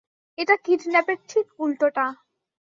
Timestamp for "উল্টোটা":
1.59-2.05